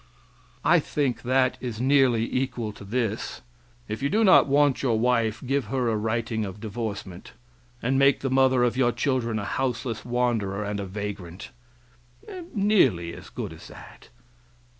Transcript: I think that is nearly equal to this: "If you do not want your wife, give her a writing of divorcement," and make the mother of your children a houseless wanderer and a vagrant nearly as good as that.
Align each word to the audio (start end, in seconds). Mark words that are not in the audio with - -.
I 0.65 0.79
think 0.79 1.21
that 1.21 1.59
is 1.61 1.79
nearly 1.79 2.27
equal 2.35 2.71
to 2.71 2.83
this: 2.83 3.41
"If 3.87 4.01
you 4.01 4.09
do 4.09 4.23
not 4.23 4.47
want 4.47 4.81
your 4.81 4.97
wife, 4.99 5.43
give 5.45 5.65
her 5.65 5.89
a 5.89 5.95
writing 5.95 6.43
of 6.43 6.59
divorcement," 6.59 7.33
and 7.83 7.99
make 7.99 8.21
the 8.21 8.31
mother 8.31 8.63
of 8.63 8.75
your 8.75 8.93
children 8.93 9.37
a 9.37 9.45
houseless 9.45 10.03
wanderer 10.03 10.63
and 10.63 10.79
a 10.79 10.87
vagrant 10.87 11.51
nearly 12.51 13.13
as 13.13 13.29
good 13.29 13.53
as 13.53 13.67
that. 13.67 14.09